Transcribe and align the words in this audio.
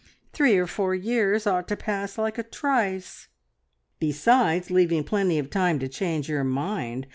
Three 0.33 0.57
or 0.57 0.65
four 0.65 0.95
years 0.95 1.45
ought 1.45 1.67
to 1.67 1.75
pass 1.77 2.17
like 2.17 2.39
a 2.39 2.43
trice!" 2.43 3.27
"Besides 3.99 4.71
leaving 4.71 5.03
plenty 5.03 5.37
of 5.37 5.51
time 5.51 5.77
to 5.77 5.87
change 5.87 6.27
your 6.27 6.43
mind. 6.43 7.05